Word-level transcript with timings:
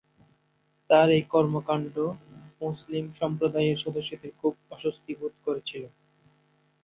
তাঁর 0.89 1.07
এই 1.11 1.23
কর্মকাণ্ড 1.33 1.95
মুসলিম 2.61 3.05
সম্প্রদায়ের 3.19 3.77
সদস্যদের 3.85 4.31
খুব 4.39 4.53
অস্বস্তি 4.71 5.11
বোধ 5.19 5.33
করেছিল। 5.45 5.83